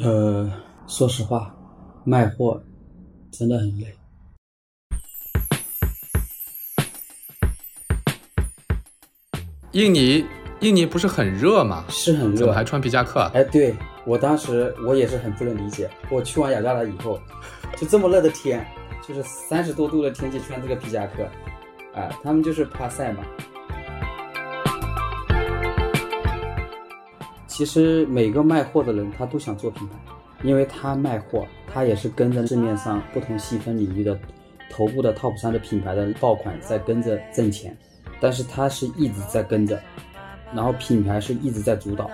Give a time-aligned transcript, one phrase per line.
[0.00, 0.50] 呃，
[0.88, 1.54] 说实话，
[2.04, 2.60] 卖货
[3.30, 3.94] 真的很累。
[9.70, 10.26] 印尼，
[10.58, 11.84] 印尼不是很热吗？
[11.88, 13.30] 是很热，怎么还穿皮夹克啊？
[13.34, 13.72] 哎，对
[14.04, 15.88] 我当时我也是很不能理解。
[16.10, 17.20] 我去完雅加达以后，
[17.76, 18.66] 就这么热的天，
[19.06, 21.22] 就是三十多度的天气，穿这个皮夹克，
[21.94, 23.22] 啊，他们就是怕晒嘛。
[27.54, 29.94] 其实每个卖货的人他都想做品牌，
[30.42, 34.18] 因为他卖货，他也是跟着市面上不同细分领域的
[34.68, 37.76] 头部的 top 三的品牌的爆款在跟着挣钱。
[38.20, 39.80] 但是他是一直在跟着，
[40.52, 42.10] 然后品牌是一直在主导。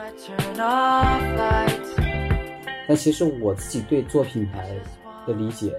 [2.86, 4.68] 但其实我自己对做品牌
[5.26, 5.72] 的理解，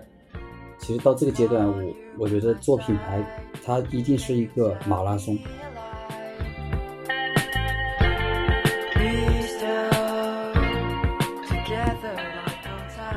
[0.79, 1.83] 其实到这个阶段，我
[2.17, 3.23] 我觉得做品牌
[3.63, 5.37] 它一定是一个马拉松。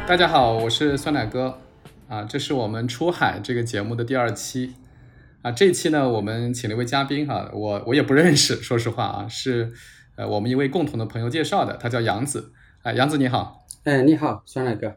[0.07, 1.59] 大家好，我是酸奶哥，
[2.09, 4.75] 啊，这是我们出海这个节目的第二期。
[5.41, 9.73] 啊，这一期呢，我们请了一位嘉宾哈，我我也不认识，说实话啊，是
[10.17, 12.53] 呃我们一位共同的朋友介绍的，他叫杨子，
[12.83, 14.95] 啊，杨子你好，哎，你好，酸奶哥，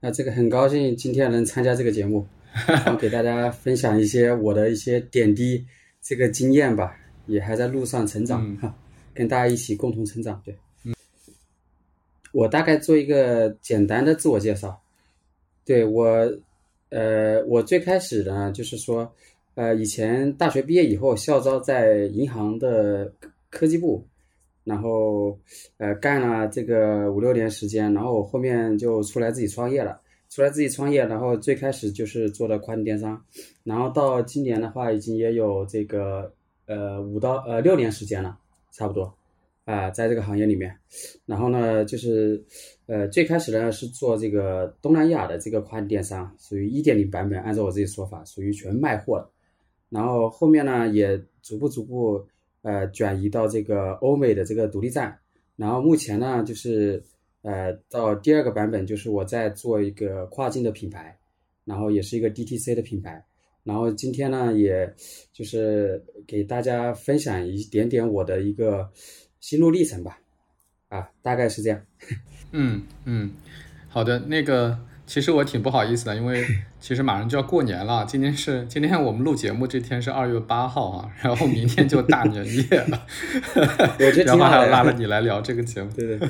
[0.00, 2.26] 那这个很高兴今天能参加这个节目，
[2.66, 5.64] 然后给大家分享一些我的一些点滴
[6.02, 8.74] 这个经验吧，也还在路上成长哈，
[9.14, 10.58] 跟大家一起共同成长，对，嗯，
[12.32, 14.80] 我大概做一个简单的自我介绍，
[15.64, 16.32] 对我，
[16.90, 19.12] 呃，我最开始呢就是说。
[19.56, 23.12] 呃，以前大学毕业以后，校招在银行的
[23.50, 24.02] 科技部，
[24.64, 25.36] 然后
[25.76, 30.00] 呃干了这个五六年时间，然后我后面就出来自己创业了。
[30.30, 33.20] 出来自己创业，然后最开始就是做的跨境电商，
[33.64, 36.32] 然后到今年的话，已经也有这个
[36.66, 38.38] 呃五到呃六年时间了，
[38.70, 39.12] 差不多
[39.70, 40.76] 啊，在这个行业里面。
[41.24, 42.44] 然后呢，就是
[42.86, 49.30] 呃最开始呢是做这个东南亚的这个跨境电商，属于一点零版本，按照我自己说法，属于全卖货的。
[49.88, 52.26] 然后后面呢，也逐步逐步
[52.62, 55.16] 呃转移到这个欧美的这个独立站。
[55.56, 57.02] 然后目前呢，就是
[57.42, 61.16] 呃到第二个版本，就是我在做一个跨境的品牌，
[61.64, 63.24] 然后也是一个 DTC 的品牌。
[63.62, 64.90] 然后今天呢，也
[65.34, 68.90] 就是给大家分享一点点我的一个
[69.40, 70.18] 心路历程吧。
[70.88, 71.80] 啊，大概是这样。
[72.52, 73.32] 嗯嗯，
[73.88, 74.78] 好的，那个。
[75.06, 76.46] 其实我挺不好意思的，因为
[76.78, 78.04] 其实马上就要过年了。
[78.04, 83.06] 今天是今天我们录节目这天是二月八号啊，然后明天就大年夜了，
[84.24, 85.90] 然后还要拉着你来聊这个节目。
[85.90, 86.28] 对对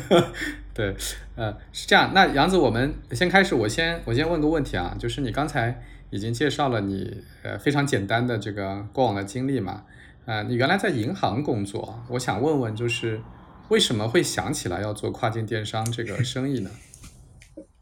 [0.72, 0.97] 对，
[1.37, 2.12] 呃，是这样。
[2.15, 9.84] 那杨子，我们先开始，我先我先问个问题啊，就是你刚才已经介绍了你呃非常简单的这个过往的经历嘛，
[10.26, 13.20] 呃，你原来在银行工作，我想问问，就是
[13.69, 16.70] 为什么会想起来要做跨境电商这个 生意呢？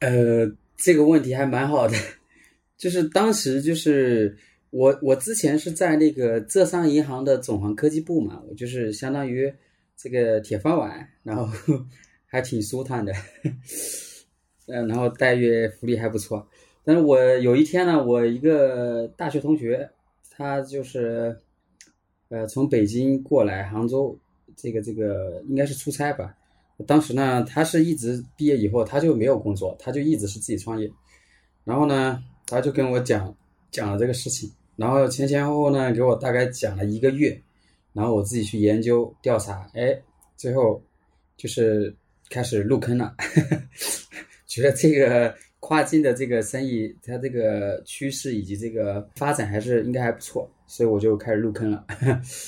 [0.01, 0.51] 呃。
[0.81, 1.99] 这个问题还蛮好的，
[2.77, 4.39] 就是当时就是
[4.71, 9.53] 我我之前是在那个浙商银行的总行科技部嘛，我就是相当于
[9.97, 11.49] 这个铁饭碗，然后
[12.31, 13.13] 还挺舒坦的，
[14.69, 16.49] 嗯，然后待遇福利还不错。
[16.85, 19.91] 但是我有一天呢，我一个大学同学，
[20.31, 21.37] 他就是
[22.29, 24.17] 呃从北京过来杭州，
[24.57, 26.35] 这个这个应该是出差吧。
[26.87, 30.89] 当时呢，他是一直毕业以后他就没有工作，他就一直是自己创业。
[31.65, 33.35] 然后呢，他就跟我讲
[33.71, 37.41] 讲了这个事情，然后前前后后呢给我大概讲了一个月，
[37.93, 40.01] 然后我自己去研究调查，哎，
[40.37, 40.81] 最后
[41.37, 41.95] 就是
[42.31, 43.15] 开始入坑了，
[44.47, 51.85] 觉得这个跨境的这个生意，它这个趋势以及这个发展还是应该还不错，所以我就开始入坑了。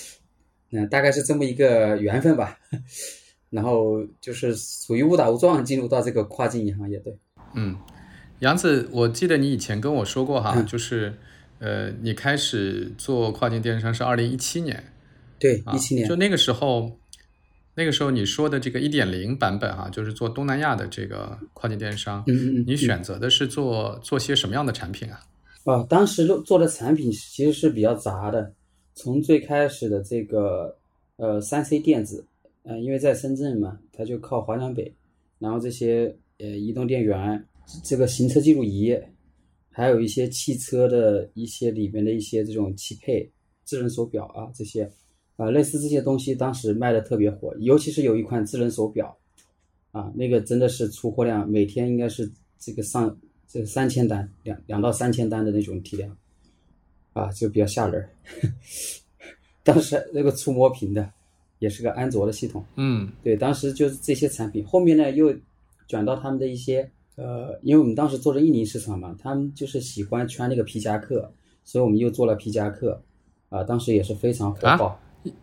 [0.71, 2.59] 那大概是这么一个缘分吧。
[3.51, 7.19] 然后就是属于误打误撞进入到这个跨境银行业，对。
[7.57, 7.77] 嗯，
[8.39, 11.13] 杨子，我记得你以前跟我说过哈，就是
[11.59, 14.85] 呃，你开始做跨境电商是二零一七年，
[15.41, 16.09] 对，一七年。
[16.09, 17.00] 就那个时候，
[17.75, 25.21] 那个时候你说的这个一点零版本哈，就是做东南亚的这个跨境电商，嗯嗯，你选择的是做做些什么样的产品啊？
[25.65, 28.53] 啊，当时做做的产品其实是比较杂的，
[28.95, 30.77] 从最开始的这个
[31.17, 32.25] 呃三 C 电子。
[32.63, 34.93] 嗯，因为在深圳嘛，它就靠华强北，
[35.39, 37.43] 然后这些呃移动电源、
[37.83, 38.95] 这个行车记录仪，
[39.71, 43.31] 还有一些汽车的一些里面的一些这种汽配、
[43.65, 44.91] 智能手表啊这些，
[45.41, 49.17] 啊类似这些东西，当时卖的特别火，尤其是有一款智能手表，
[49.93, 53.17] 啊那个真的是出货量每天应该是这个上
[53.49, 56.15] 这个三千单，两两到三千单的那种体量，
[57.15, 58.07] 啊就比较吓人，
[59.65, 61.11] 当时那个触摸屏的。
[61.61, 65.31] 也是个安卓的系统，嗯，对，当时就是这些产品，后面呢又
[65.87, 71.31] 转到他们的一些呃，因为我们当时做的印尼市场嘛，他们就是喜欢穿那个皮夹克，
[71.63, 72.99] 所以我们又做了皮夹克，
[73.51, 74.99] 啊，当时也是非常火爆。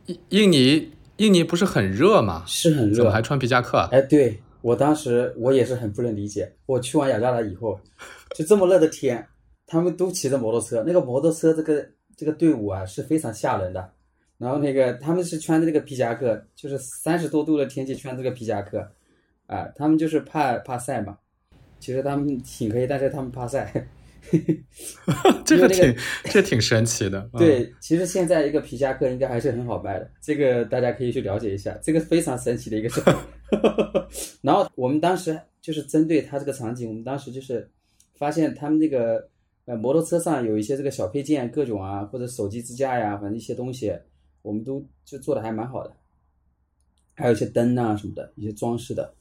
[0.05, 2.43] 印印尼印尼不是很热吗？
[2.47, 3.77] 是很热，怎么还穿皮夹克？
[3.91, 6.51] 哎，对我当时我也是很不能理解。
[6.65, 7.79] 我去完雅加达以后，
[8.35, 9.25] 就这么热的天，
[9.65, 13.93] 他们都骑着摩托车，那个摩托车这个这个队伍啊是非常吓人的。
[14.37, 18.87] 然后那个他们是穿的那个皮夹克，就是三十多度的天气穿这个皮夹克，
[19.47, 21.17] 啊，他们就是怕怕晒嘛。
[21.79, 23.87] 其实他们挺可以，但是他们怕晒。
[25.45, 25.95] 这个挺
[26.25, 27.29] 这挺神奇的。
[27.37, 33.01] 对，其实现在一个皮夹克应该还是很好卖的，这个大家可以去了解一下，这个非常神奇的一个事。
[34.41, 37.69] 然后我们当时就是针对他这个场景，我们当时就是
[38.15, 39.27] 发现他们那个
[39.65, 43.93] 呃摩托车上有一些这个小配件，各种啊，或者手机支架呀，反正一些东西。
[44.43, 45.91] 我们都就做的还蛮好的，
[47.15, 49.13] 还有一些灯啊什么的，一些装饰的，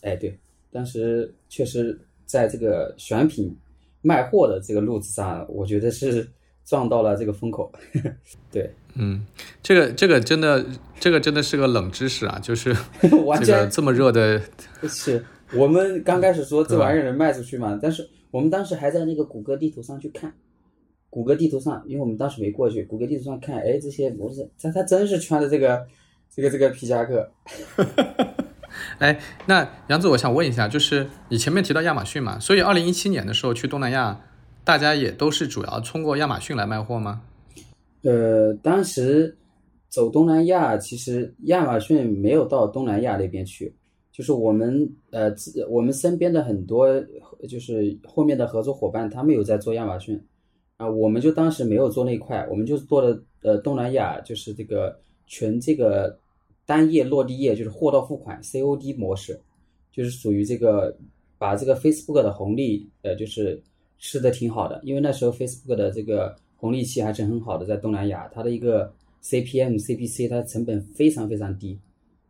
[0.00, 0.36] 哎，对，
[0.72, 3.54] 当时确实在这个选品
[4.02, 6.28] 卖货的这个路子上，我觉得是
[6.64, 7.72] 撞到了这个风口。
[8.52, 9.24] 对，嗯，
[9.62, 10.64] 这个这个真的，
[11.00, 12.76] 这个真的是个冷知识啊，就是
[13.44, 14.40] 这个这么热的，
[14.88, 20.34] 是我们刚开始说 这玩意儿能卖出去嘛，但是我们当时还在那个谷歌地图上去看。
[21.10, 25.86] 谷歌地图上，因为我们当时没过去，谷歌地图上看，哎，这些模特，他他真是穿的这个，
[26.34, 27.30] 这个这个皮夹克。
[28.98, 34.20] 哎，那杨子，我想问一下，就是你前面提到亚马逊嘛，所以二零一七年的时候去东南亚，
[34.64, 37.22] 大家也都是主要通过亚马逊来卖货吗？
[38.02, 39.36] 呃，当时
[39.88, 43.74] 走东南亚，其实亚马逊没有到东南亚那边去，
[44.10, 45.32] 就是我们呃，
[45.68, 46.88] 我们身边的很多
[47.48, 50.20] 就是后面的合作伙伴，他们有在做亚马逊。
[50.78, 54.98] 啊，我们就当时没有做那块，我们就做的呃东南亚，就是这个
[55.28, 56.18] 全这个
[56.66, 59.40] 单页落地页，就是货到付款 COD 模式，
[59.90, 60.96] 就是属于这个
[61.38, 63.62] 把这个 Facebook 的红利呃就是
[63.98, 68.92] 吃的挺好的，因为那时候 Facebook 的这个红利期还是很好的，在东南亚它的一个
[69.22, 71.78] CPM、CPC 它成本非常非常低，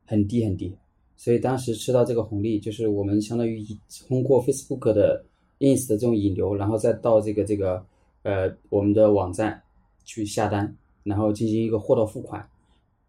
[0.07, 0.77] 很低很低，
[1.17, 3.65] 所以当时吃到这个红利，就是我们相当于
[4.09, 5.25] 通过 Facebook 的
[5.61, 7.85] Ins 的这种引流，然后再到这个这个。
[8.25, 9.61] 呃，我们的网站
[10.05, 12.49] 去下单，然后进行一个货到付款，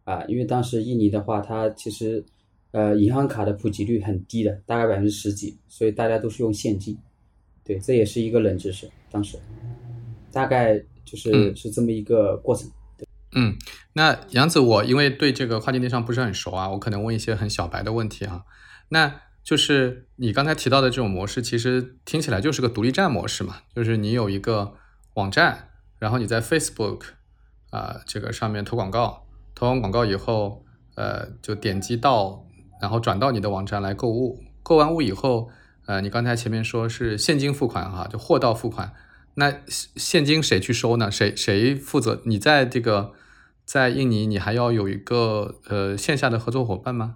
[0.03, 2.23] 啊，因为当时印尼的话，它其实
[2.71, 6.97] 呃银行卡的普及率很低的，大概百分之十几，所以大家都是用现金，
[7.63, 8.89] 对，这也是一个冷知识。
[9.11, 9.37] 当时
[10.31, 12.69] 大概就是是这么一个过程。
[13.35, 13.55] 嗯，
[13.93, 18.43] 那杨子，我因为对这个跨境电商不是很熟啊，我可能问一些很小白的问题啊，
[18.89, 19.21] 那。
[19.43, 24.75] 就是你刚才提到的这种模式，其实听起来就是个独立站模式嘛，就是你有一个。
[25.15, 27.01] 网站，然后你在 Facebook
[27.69, 30.63] 啊这个上面投广告，投完广告以后，
[30.95, 32.45] 呃，就点击到，
[32.81, 34.39] 然后转到你的网站来购物。
[34.61, 35.49] 购完物以后，
[35.85, 38.93] 呃，你刚才前面说是现金付款哈，就货到付款。
[39.35, 41.09] 那现金谁去收呢？
[41.09, 42.21] 谁谁负责？
[42.25, 43.11] 你在这个
[43.65, 47.15] 在印尼，你还要有一个呃线下的合作伙伴吗？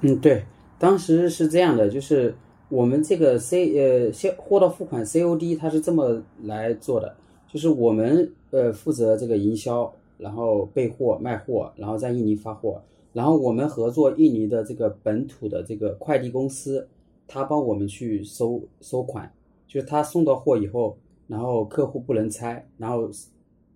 [0.00, 0.44] 嗯，对，
[0.78, 2.34] 当时是这样的，就是。
[2.70, 7.14] 我们这个 C 呃，先货到付款 COD 它是这么来做的，
[7.46, 12.82] 就是我们呃负责这个营销，然后备货卖货，然后在印尼发货，
[13.12, 16.88] 然后我们合作印尼的这个本土的这个快递公司，
[17.26, 19.32] 他帮我们去收收款，
[19.66, 20.96] 就是他送到货以后，
[21.26, 23.10] 然后客户不能拆，然后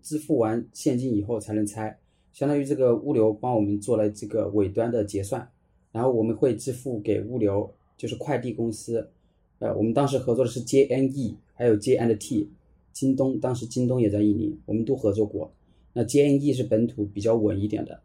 [0.03, 1.99] 支付完现金以后才能拆，
[2.33, 5.49] 相当于这个物流帮我们做了这个尾端的结算，
[5.93, 7.71] 然后我们会支付给物流。
[7.99, 9.11] 就是快递公司，
[9.59, 12.47] 呃，我们当时合作的是 JNE，还有 JNT，
[12.93, 15.53] 京东，当时京东也在印尼，我们都合作过。
[15.99, 18.01] 那 JNE 是本土比较稳一点的，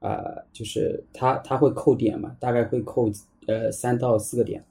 [0.00, 3.10] 啊，就是它它会扣点嘛，大概会扣
[3.46, 4.62] 呃三到四个点，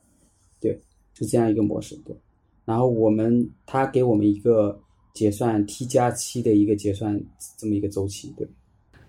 [0.61, 0.79] 对，
[1.15, 2.15] 是这样一个模式，对。
[2.63, 4.79] 然后我们他给我们一个
[5.15, 7.19] 结算 T 加七的一个结算
[7.57, 8.47] 这么一个周期，对。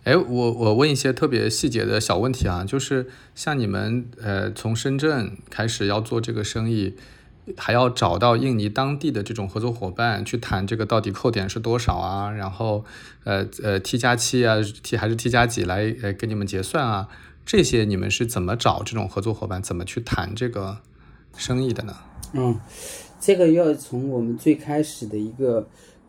[0.04, 6.94] 哎，我我问一些特别细节的小问题啊，就是像你们呃从深圳开始要做这个生意，
[7.56, 12.84] 还要找到印尼当地的这种合作伙伴去谈这个到底扣点是多少啊，然后
[13.24, 17.08] 呃呃 T 加七啊 T 还是 T 加几来呃跟你们结算啊，
[17.44, 20.78] 这些你们是怎么找这种合作伙伴，怎么去谈这个
[21.36, 21.96] 生意的呢？
[22.32, 22.58] 嗯，
[23.20, 25.68] 这个要从我们最开始的一个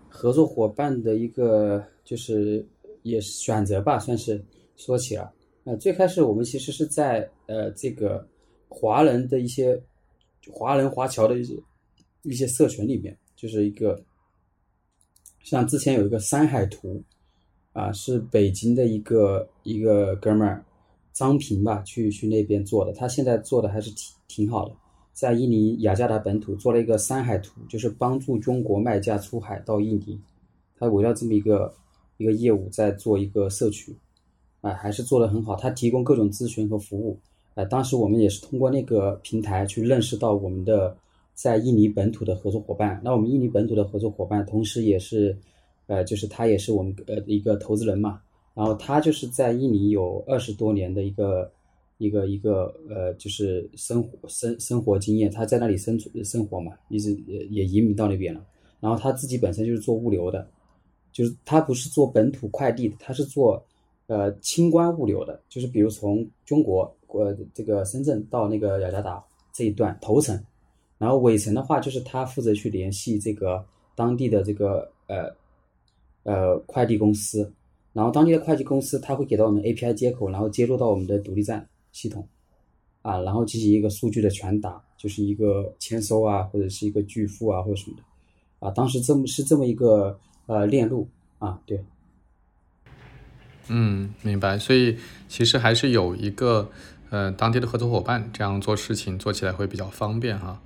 [0.10, 2.66] 合作伙伴的一个就是。
[3.06, 4.44] 也是选择吧，算是
[4.76, 5.32] 说起了。
[5.66, 8.28] 呃，最开始我们其实是在呃这个
[8.68, 9.80] 华人的一些
[10.52, 11.54] 华人华侨的一些
[12.24, 14.02] 一些社群里面，就是一个
[15.44, 17.02] 像之前有一个山海图
[17.74, 20.64] 啊，是北京的一个一个哥们儿
[21.14, 24.76] 张平吧，去去那边做的，他现在做的还是挺挺好的。
[25.14, 30.20] 在印尼雅加达本土做了一个山海图，就是帮助中国卖家出海到印尼。
[30.78, 31.74] 他围绕这么一个
[32.18, 33.96] 一个业务在做一个社区，
[34.60, 35.56] 啊，还是做得很好。
[35.56, 37.18] 他提供各种咨询和服务，
[37.56, 40.96] 呃，当时我们也是通过那个平台去认识到我们的
[41.34, 43.02] 在印尼本土的合作伙伴。
[43.04, 45.36] 那我们印尼本土的合作伙伴，同时也是，
[45.88, 48.22] 呃，就是他也是我们呃一个投资人嘛。
[48.54, 51.52] 然后他就是在印尼有二十多年的一个
[51.98, 55.32] 一个一个呃，就是生活生生活经验。
[55.32, 57.14] 他在那里生存生活嘛，一直
[57.50, 58.46] 也移民到那边了。
[58.80, 60.48] 然后他自己本身就是做物流的。
[61.12, 63.66] 就是他不是做本土快递的，他是做，
[64.08, 65.42] 呃，清关物流的。
[65.48, 70.40] 就是比如从中国，呃，这个深圳到那个雅加达这一段头程，
[70.98, 75.34] 然后尾程的话，就是他负责去联系这个当地的这个呃
[76.24, 77.52] 呃快递公司，
[77.94, 82.28] 然后当地的快递公司他会给到我们 API 接口，然后接入到我们的独立站系统，
[83.02, 88.04] 啊，然后进行一个数据的传达，就是一个签收啊，或者是一个拒付啊，或者什么的，
[88.68, 90.20] 啊，当时这么是这么一个。
[90.48, 91.84] 呃，链路啊，对，
[93.68, 94.60] 嗯，明白。
[94.60, 94.96] 所以
[95.28, 96.70] 其实还是有一个
[97.10, 100.62] 呃当地的合作伙伴，这样做事情做起来会比较方便哈。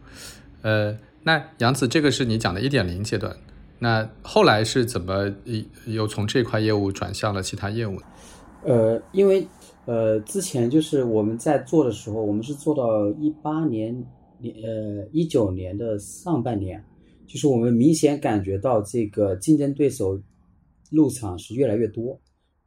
[0.61, 3.35] 呃，那杨子，这个是你讲的一点零阶段，
[3.79, 5.33] 那后来是怎么
[5.85, 7.97] 又从这块业务转向了其他业务？
[8.63, 9.47] 呃，因为
[9.85, 14.05] 呃之前就是我们在做的时候，我们是做到一八年
[14.39, 16.83] 年呃一九年的上半年。
[17.27, 20.19] 就是我们明显感觉到这个竞争对手
[20.89, 22.19] 入场是越来越多，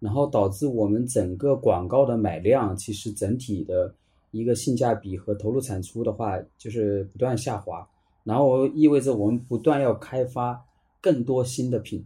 [0.03, 3.95] 然后导致我们整个广告的买量其实整体的
[4.33, 7.89] 一个性价比和投入产出的话，就是不断下滑，
[8.25, 10.61] 然后意味着我们不断要开发
[11.01, 12.05] 更多新的品，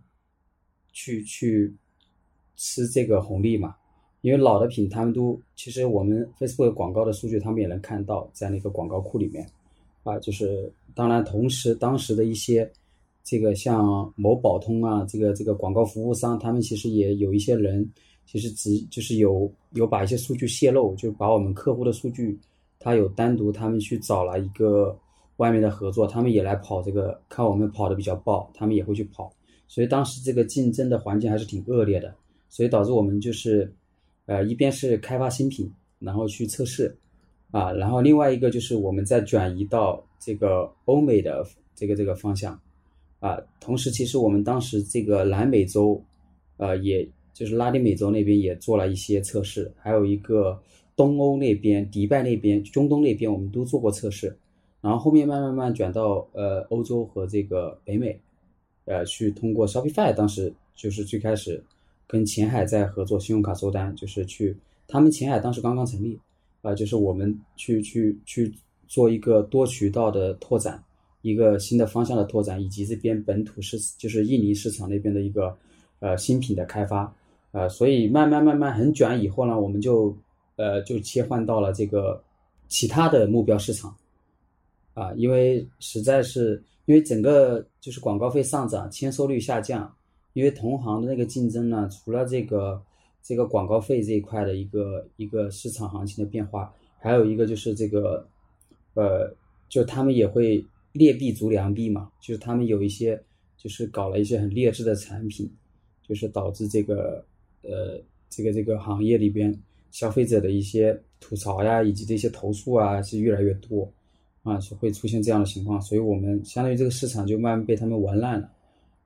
[0.92, 1.74] 去去
[2.54, 3.74] 吃这个红利嘛，
[4.20, 9.48] 因为老的品他们都其实我们 Facebook 广告的数据他们也能看到在那个广告库里面。
[10.02, 12.70] 啊，就是当然，同时当时的一些
[13.26, 17.84] 这个像某宝通啊，这个这个广告服务商，他们其实也有一些人，
[18.24, 22.38] 其实只就是有有把一些数据泄露，就把我们客户的数据，
[22.78, 24.96] 他有单独他们去找了一个
[25.38, 29.28] 外面的合作，他们也来跑这个，看我们跑的比较爆，他们也会去跑，
[29.66, 32.14] 所以当时这个竞争的环境还是挺恶劣的，
[32.48, 33.74] 所以导致我们就是，
[34.26, 35.68] 呃，一边是开发新品，
[35.98, 36.96] 然后去测试。
[37.52, 42.60] 啊，然后另外一个就是我们在转移到这个欧美的这个这个方向，
[43.20, 46.02] 啊，同时其实我们当时这个南美洲，
[46.56, 50.60] 呃，也就是拉丁美洲那边也做了一些测试，还有一个
[50.94, 54.36] 东欧那边、迪拜那边、中东那边我们都做过测试，
[54.80, 58.18] 然后后面慢慢慢转到呃欧洲和这个北美，
[58.84, 61.62] 呃，去通过 Shopify，当时就是最开始
[62.06, 64.56] 跟前海在合作信用卡收单，就是去
[64.86, 66.18] 他们前海当时刚刚成立。
[66.62, 68.52] 啊，就是我们去去去
[68.88, 70.82] 做一个多渠道的拓展，
[71.26, 75.56] 一个新的方向的拓展，以及这边本土市就是印尼市场那边的一个
[76.00, 77.12] 呃新品的开发，
[77.52, 80.16] 呃，所以慢慢慢慢很卷以后呢，我们就
[80.56, 82.22] 呃就切换到了这个
[82.68, 83.94] 其他的目标市场，
[84.94, 89.92] 啊，因为实在是因为整个就是广告费上涨，签收率下降，
[90.34, 92.82] 因为同行的那个竞争呢，除了这个。
[93.28, 98.24] 这个广告费这一块的一个一个市场行情的变化，还有一个就是这个，
[98.94, 99.34] 呃，
[99.68, 100.64] 就他们也会
[100.96, 103.22] 劣币逐良币嘛，就是他们有一些
[103.56, 105.50] 就是搞了一些很劣质的产品，
[106.02, 107.24] 就是导致这个
[107.62, 109.56] 呃这个这个行业里边
[109.90, 113.90] 消费者的一些吐槽呀，以及这些投诉啊是越来越多
[114.42, 118.50] 啊，是会出现这样的情况，所以我们相当于这个市场就慢慢被他们玩烂了，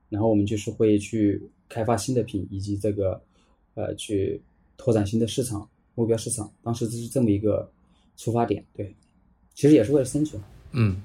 [0.09, 3.21] 然后我们就是会去开发新的品，以及这个。
[3.73, 4.39] 呃，去
[4.75, 7.71] 拓展新的市场目标市场，当时就是这么一个
[8.17, 8.93] 出发点，对，
[9.55, 10.43] 其实也是为了生存。
[10.73, 11.01] 嗯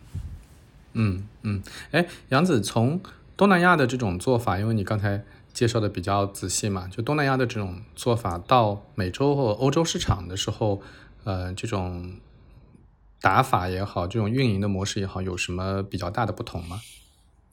[0.97, 3.01] 嗯嗯，哎，杨子，从
[3.37, 10.81] 东南亚的这种做法，因为你刚才介绍的比较仔细嘛，就东南亚的这种做法到美洲或欧洲市场的时候，
[11.25, 12.15] 呃，这种
[13.21, 16.81] 打法也好，这种运营的模式也好，有什么比较大的不同吗？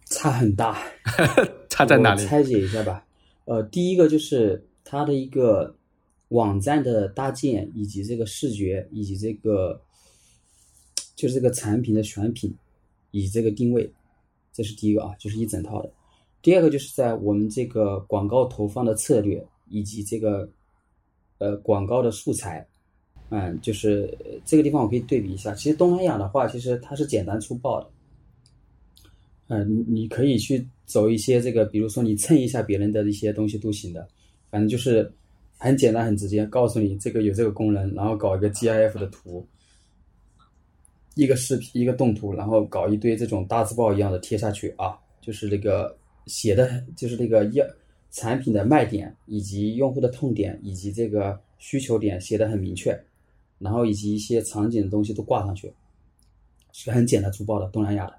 [0.06, 0.78] 差很大，
[1.70, 2.26] 差在哪里？
[2.26, 3.04] 拆解一下吧。
[3.46, 4.68] 呃，第一个就是。
[4.86, 5.76] 它的一个
[6.28, 9.82] 网站的搭建，以及这个视觉，以及这个
[11.16, 12.54] 就是这个产品的选品，
[13.14, 13.90] 以这个定位，
[14.52, 15.90] 这是第一个啊，就是一整套的。
[16.42, 20.50] 第二个就是在我们这个广告投放的策略，以及这个
[21.38, 22.68] 呃广告的素材，
[23.30, 25.54] 嗯，就是这个地方我可以对比一下。
[25.54, 27.90] 其实东南亚的话，其实它是简单粗暴的，
[29.48, 34.06] 嗯，你可以去走一些这个，比如说你蹭一下别人的一些东西都行的。
[34.50, 35.12] 反正就是
[35.58, 39.48] 很简单、很直接，告诉你这个有这个功能，然后搞一个 GIF 的图，
[41.16, 47.66] 一个视频一个动图，然后搞一堆这种大字报一样的贴下去啊，就是那个写的，就是那个要
[48.10, 53.00] 产品的卖点以及用户的痛点以及这个需求点写的很明确，
[53.60, 55.72] 然后以及一些场景的东西都挂上去，
[56.72, 58.16] 是很简单粗暴的东南亚的。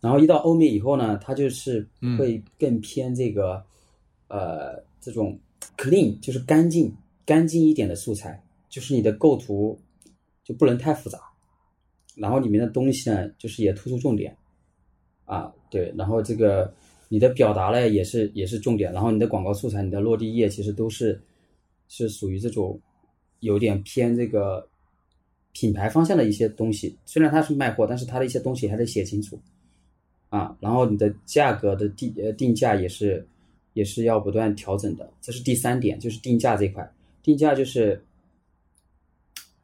[0.00, 1.84] 然后一到欧美以后呢，它就是
[2.16, 3.60] 会更偏这个
[4.28, 5.36] 呃这种
[5.76, 6.94] clean，就是干净
[7.26, 9.76] 干净一点的素材，就是你的构图
[10.44, 11.18] 就不能太复杂。
[12.18, 14.36] 然后里面的东西呢，就是也突出重点，
[15.24, 16.72] 啊，对，然后这个
[17.08, 21.20] 你的表达呢也是也是重点，然后你的广告素材、你的落地页其实都是
[21.88, 22.78] 是属于这种
[23.40, 24.68] 有点偏这个
[25.52, 26.96] 品牌方向的一些东西。
[27.06, 29.38] 虽然它是卖货，但是它的一些东西还得写清楚，
[30.28, 33.24] 啊，然后你的价格的定呃定价也是
[33.74, 35.08] 也是要不断调整的。
[35.20, 38.02] 这是第三点，就是定价这块，定价就是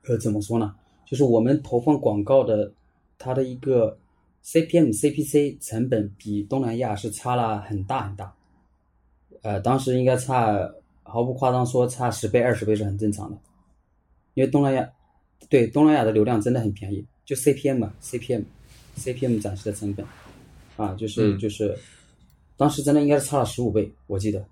[0.07, 0.75] 呃怎么说呢？
[1.07, 2.73] 就是我们投放广告的，
[3.19, 3.99] 它的一个
[4.45, 8.35] CPM、CPC 成本比东南亚是差了很大很大，
[9.43, 10.71] 呃，当时应该差，
[11.03, 13.39] 毫不夸张说差十倍、二十倍是很正常的，
[14.35, 14.91] 因为东南亚，
[15.49, 20.07] 对东南亚的流量真的很便宜，就 CPM 嘛，CPM，CPM 展示的成本，
[20.77, 21.79] 啊，就是就是，
[22.57, 24.45] 当时真的应该是差了十五倍，我记得，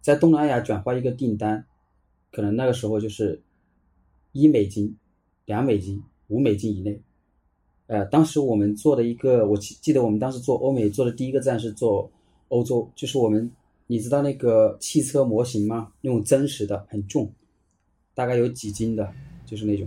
[0.00, 1.64] 在东南亚转化一个订单，
[2.32, 3.40] 可能那个时候就是
[4.32, 4.96] 一美金。
[5.46, 6.98] 两美金、五美金以内，
[7.86, 12.10] 呃，当时我们做的一个，我记记得我们当时做欧美做的第一个站是做
[12.48, 13.50] 欧洲，就是我们，
[13.86, 15.92] 你知道那个汽车模型吗？
[16.00, 17.30] 那种真实的，很重，
[18.14, 19.12] 大概有几斤的，
[19.44, 19.86] 就是那种，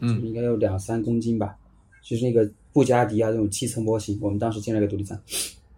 [0.00, 1.54] 嗯，应该有两三公斤吧，
[2.02, 5.20] 就是那个布加迪啊那种汽车模型，我们当时建了个独立站，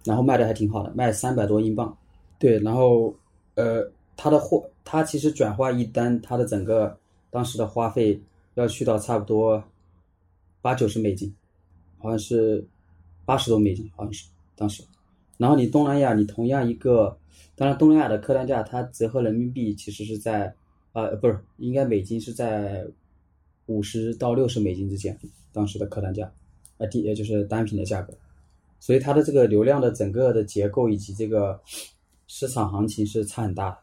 [0.04, 1.96] 然后卖的还挺好的，卖三百多英镑，
[2.38, 3.12] 对，然后
[3.56, 6.96] 呃，它的货，它其实转化一单，它的整个
[7.28, 8.20] 当时的花费。
[8.56, 9.62] 要去到差不多
[10.60, 11.32] 八九十美金，
[11.98, 12.66] 好像是
[13.24, 14.82] 八十多美金，好像是当时。
[15.36, 17.18] 然后你东南亚，你同样一个，
[17.54, 20.54] 当然东南亚的客单价它折合人民币其实是在，
[20.92, 22.86] 呃，不是，应该美金是在
[23.66, 25.18] 五十到六十美金之间，
[25.52, 26.32] 当时的客单价，
[26.78, 28.14] 呃，第也就是单品的价格。
[28.80, 31.60] 所以它的这个流量的整个的结构以及这个
[32.26, 33.78] 市场行情是差很大的。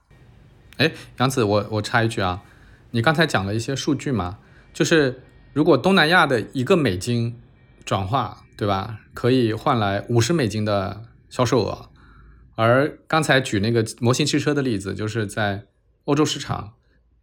[0.78, 2.44] 哎，杨子，我我插一句啊，
[2.90, 4.40] 你刚才讲了一些数据嘛？
[4.74, 5.22] 就是
[5.54, 7.40] 如果东南亚的一个美金
[7.86, 9.00] 转化，对吧？
[9.14, 11.90] 可以换来五十美金的销售额，
[12.56, 15.66] 而刚才举那个模型汽车的例子，就是在
[16.06, 16.74] 欧洲市场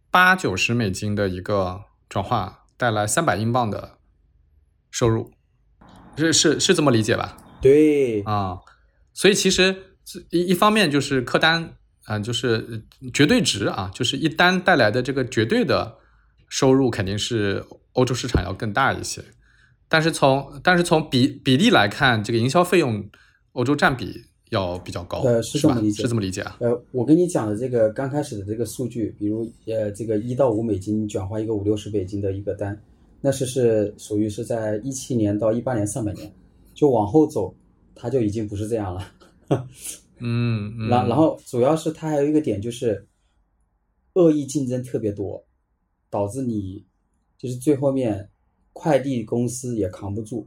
[0.09, 3.97] 八九十美金的一个转化带来三百英镑的
[4.89, 5.33] 收入，
[6.15, 7.37] 是是是这么理解吧？
[7.61, 8.59] 对啊，
[9.13, 9.97] 所以其实
[10.29, 15.97] 一一方面就是客单啊，就是绝对值啊，就是一单带来的这个绝对的。
[16.51, 19.23] 收入肯定是欧洲市场要更大一些，
[19.87, 23.09] 但是从但是从比比例来看，这个营销费用
[23.53, 26.57] 欧洲占比要比较高，呃，是这么理解，是这么理解啊？
[26.59, 32.77] 呃，我跟你讲的这个刚开始的这个数据，比如呃这个一到五美金转化一个五六十美金的一个单，
[33.21, 36.29] 那是是属于是在一七年到一八年上半年，
[36.73, 37.55] 就往后走，
[37.95, 39.07] 它就已经不是这样了。
[40.19, 43.07] 嗯， 然然后主要是它还有一个点就是
[44.15, 45.45] 恶意竞争特别多。
[46.11, 46.83] 导致你
[47.39, 48.29] 就是最后面
[48.73, 50.45] 快递公司也扛不住，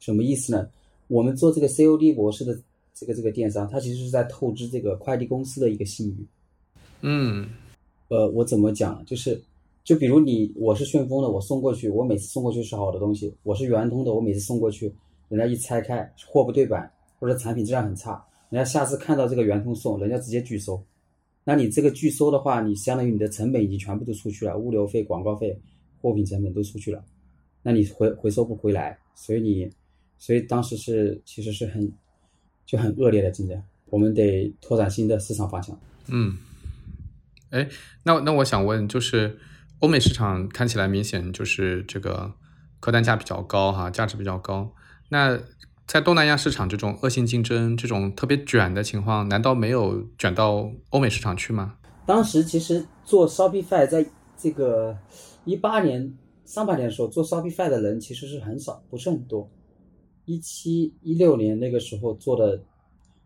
[0.00, 0.68] 什么意思呢？
[1.06, 2.58] 我们做这个 COD 模式的
[2.92, 6.26] 这个这个电商，它其实是在透支这个快递公司的一个信誉。
[7.00, 7.48] 嗯，
[8.08, 9.04] 呃，我怎么讲？
[9.04, 9.42] 就是，
[9.84, 14.92] 就比如你，我是顺丰的，我送过去，我每次送过去是好的东西；我是圆通的，我每次送过去，
[15.28, 20.82] 人家一拆开货不对版或者产品质量很差，人家下次看到这个圆通送，人家直接拒收。
[21.44, 25.60] 那你这个拒收的话，你相当于你的成本已经全部都出去了，物流费、广告费、
[26.00, 27.04] 货品成本都出去了，
[27.62, 29.70] 那你回回收不回来，所以你，
[30.16, 31.92] 所以当时是其实是很
[32.64, 35.78] 就很恶劣的竞争，我们得拓展新的市场方向。
[36.08, 36.38] 嗯，
[37.50, 37.68] 哎，
[38.04, 39.38] 那那我想问，就是
[39.80, 42.32] 欧美市场看起来明显就是这个
[42.80, 44.74] 客单价比较高哈，价值比较高，
[45.10, 45.38] 那。
[45.86, 51.76] 在东南亚市场这种恶性竞争、这种特别卷的情况，难道没有卷到欧美市场去吗？
[52.06, 54.04] 当时其实做 Shopify 在
[54.36, 54.96] 这个
[55.44, 56.12] 一八年
[56.46, 59.48] 上半年的时候，做 Shopify 的人其实是很少，不是很多。
[60.24, 62.58] 一七一六年那个时候做的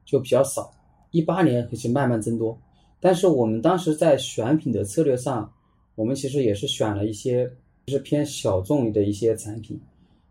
[0.04, 0.72] 就比较少，
[1.12, 2.60] 一八年开始慢慢增多。
[2.98, 5.50] 但是我们当时在选品的策略上，
[5.94, 7.48] 我们其实也是选了一些
[7.86, 9.80] 就是偏小众的一些产品，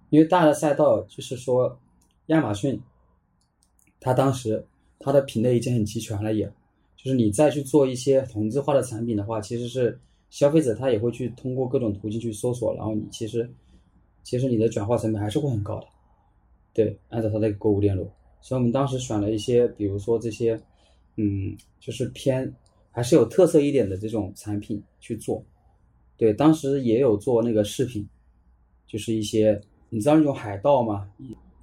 [0.09, 1.79] 因为大的赛道就是说。
[2.27, 2.79] 亚马逊，
[3.99, 4.63] 它当时
[4.99, 6.45] 它的品类已经很齐全了，也
[6.95, 13.49] 就是你再去做一些同质化的产品的话，其实是消费者他也会去通过各种途径去搜索，然后你其实
[14.23, 15.87] 其实你的转化成本还是会很高的。
[16.73, 18.09] 对，按照它的购物链路，
[18.41, 20.59] 所以我们当时选了一些，比如说这些，
[21.15, 22.53] 嗯，就是偏
[22.91, 25.43] 还是有特色一点的这种产品去做。
[26.17, 28.07] 对，当时也有做那个饰品，
[28.85, 29.59] 就是一些
[29.89, 31.09] 你知道那种海盗吗？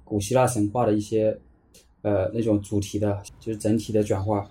[0.05, 1.37] 古希腊神话的一些，
[2.03, 4.47] 呃，那种主题的，就是整体的转化。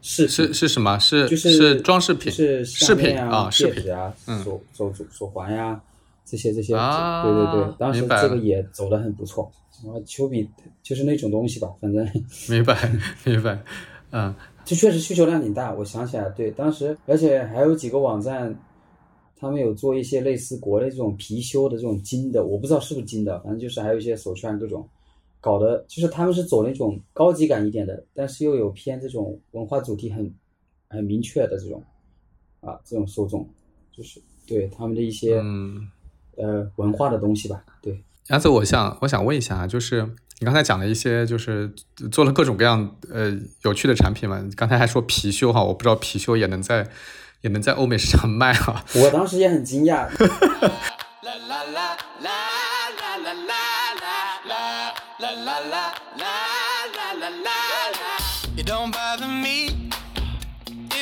[0.00, 0.96] 是是是什么？
[0.98, 4.14] 是就是是装饰品，是饰品啊，饰品啊，
[4.44, 5.78] 手手手手环呀，
[6.24, 9.50] 这些这些，对对对，当时这个也走的很不错。
[9.84, 10.48] 然后丘比
[10.82, 12.08] 就是那种东西吧，反正
[12.48, 12.90] 明白
[13.24, 13.60] 明白，
[14.12, 15.72] 嗯，这确实需求量挺大。
[15.72, 18.52] 我想起来，对，当时而且还有几个网站，
[19.38, 24.88] 他们有做一些类似国内这种貔貅的这种金的，我不知道是不是金的，反正就是还有一些手串各种。
[25.40, 30.34] 搞的就是他们是走那种高级感一点的，但是又有偏这种文化主题很
[30.88, 31.80] 很明确的这种
[32.60, 33.48] 啊这种受众，
[33.92, 35.88] 就是对他们的一些嗯
[36.36, 37.64] 呃文化的东西吧。
[37.80, 40.02] 对，杨子，我想我想问一下，就是
[40.40, 41.72] 你刚才讲了一些，就是
[42.10, 44.44] 做了各种各样呃有趣的产品嘛？
[44.56, 46.90] 刚才还说貔貅哈，我不知道貔貅也能在
[47.40, 48.84] 也能在欧美市场卖哈。
[48.94, 50.08] 我当时也很惊讶。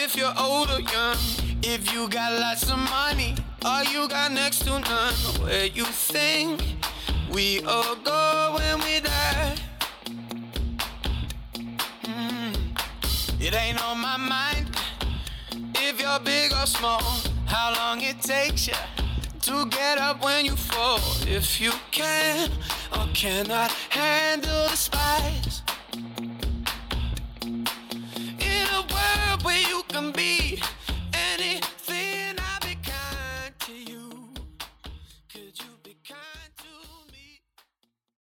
[0.07, 1.17] If you're old or young.
[1.63, 5.15] If you got lots of money or you got next to none.
[5.43, 6.63] Where you think
[7.35, 9.57] we all go when we die.
[12.05, 12.57] Mm.
[13.41, 14.46] It ain't on my mind
[16.07, 17.03] you're big or small.
[17.47, 18.81] How long it takes you
[19.43, 21.01] to get up when you fall.
[21.27, 22.51] If you can
[22.93, 25.63] or cannot handle the spice,